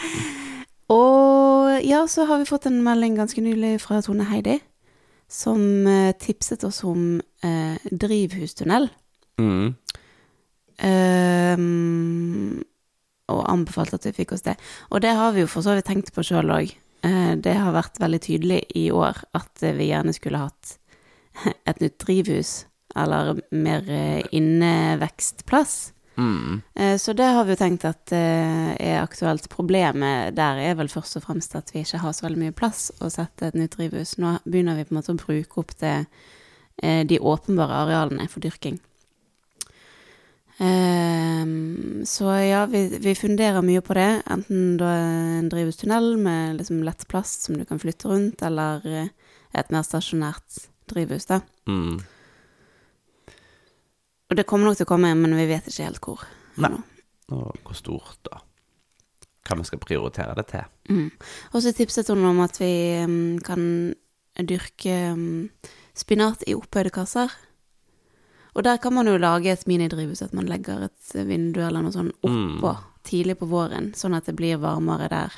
[0.98, 4.60] og ja, så har vi fått en melding ganske nylig fra Tone Heidi,
[5.28, 8.92] som uh, tipset oss om uh, drivhustunnel.
[9.42, 9.74] Mm.
[10.84, 12.64] Ehm,
[13.32, 14.58] og anbefalte at vi fikk oss det.
[14.92, 16.74] Og det har vi jo for så vidt tenkt på sjøl òg.
[17.44, 20.78] det har vært veldig tydelig i år at eh, vi gjerne skulle hatt
[21.70, 25.94] et nytt drivhus, eller mer eh, innevekstplass.
[26.16, 26.62] Mm.
[26.76, 29.50] Eh, Så det har vi jo tenkt at eh, er aktuelt.
[29.50, 32.92] Problemet der er vel først og fremst at vi ikke har så veldig mye plass
[33.02, 34.18] å sette et nytt drivhus.
[34.22, 36.06] Nå begynner vi på en måte å bruke opp det,
[36.84, 38.80] eh, de åpenbare arealene for dyrking.
[40.62, 44.24] Ehm, Så ja, vi, vi funderer mye på det.
[44.30, 44.92] Enten da
[45.40, 49.12] en drivhustunnel med liksom lett plass som du kan flytte rundt, eller eh,
[49.54, 51.40] et mer stasjonært drivhus, da.
[51.70, 52.02] Mm.
[54.30, 56.26] Og det kommer nok til å komme, men vi vet ikke helt hvor.
[56.64, 56.74] Nei.
[57.34, 58.42] Og hvor stort, da?
[59.44, 60.68] Hva vi skal prioritere det til?
[60.90, 61.10] Mm.
[61.52, 63.64] Og så tipset hun om at vi um, kan
[64.40, 65.50] dyrke um,
[65.96, 67.32] spinat i opphøyde kasser.
[68.54, 71.94] Og der kan man jo lage et minidrivhus, at man legger et vindu eller noe
[71.94, 75.34] sånt oppå tidlig på våren, sånn at det blir varmere der,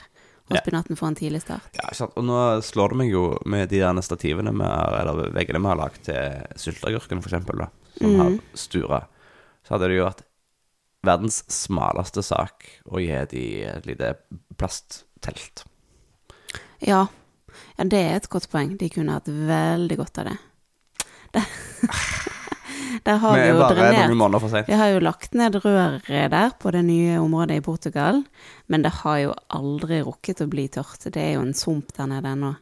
[0.45, 1.71] og spinaten får en tidlig start.
[1.80, 2.13] Ja, sant?
[2.19, 5.80] Og nå slår det meg jo med de der stativene med, eller veggene vi har
[5.80, 9.01] lagd til sylteagurken, for eksempel, da, som har stura,
[9.65, 10.25] så hadde det jo vært
[11.06, 14.13] verdens smaleste sak å gi de et lite
[14.58, 15.65] plasttelt.
[16.84, 17.06] Ja.
[17.78, 18.75] ja, det er et godt poeng.
[18.78, 20.38] De kunne hatt veldig godt av det.
[21.36, 21.49] Der,
[23.04, 24.68] der har vi jo bare noen drenert måneder for sent.
[24.72, 28.24] Vi har jo lagt ned røret der på det nye området i Portugal,
[28.72, 31.04] men det har jo aldri rukket å bli tørt.
[31.12, 32.56] Det er jo en sump der nede ennå.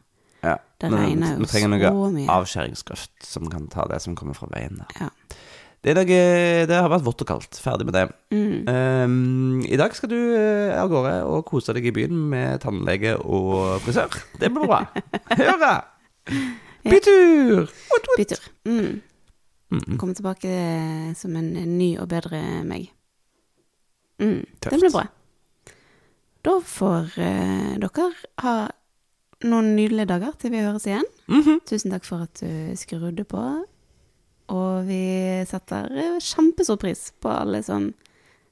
[0.44, 0.58] Ja.
[0.80, 2.28] Det Men regner jo vi trenger så noe mye.
[2.28, 4.90] avskjæringskraft som kan ta det som kommer fra veien der.
[5.00, 5.10] Ja.
[5.84, 6.18] Det, noe,
[6.68, 7.58] det har vært vått og kaldt.
[7.60, 8.04] Ferdig med det.
[8.32, 8.68] Mm.
[8.68, 13.18] Um, I dag skal du eh, av gårde og kose deg i byen med tannlege
[13.20, 14.16] og frisør.
[14.40, 14.78] Det blir bra.
[15.40, 15.74] Høre!
[16.84, 17.68] Bytur!
[18.16, 18.40] Bytur.
[18.68, 19.02] Mm.
[19.72, 20.50] Mm, Komme tilbake
[21.18, 22.90] som en ny og bedre meg.
[24.22, 24.44] Mm.
[24.60, 25.06] Det blir bra.
[26.44, 28.08] Da får uh, dere
[28.44, 28.54] ha
[29.44, 31.06] noen nydelige dager til vi høres igjen.
[31.28, 31.62] Mhm.
[31.68, 33.42] Tusen takk for at du skrudde på.
[34.52, 35.00] Og vi
[35.48, 37.88] setter eh, kjempestor pris på alle som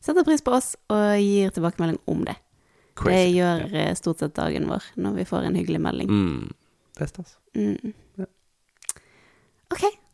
[0.03, 2.39] setter pris på oss og gir tilbakemelding om det.
[3.05, 3.91] Det gjør ja.
[3.97, 6.13] stort sett dagen vår når vi får en hyggelig melding.
[6.13, 6.49] Mm.
[6.97, 7.37] Det er stas.
[7.57, 7.93] Mm.
[8.21, 8.29] Ja.
[9.73, 9.85] OK.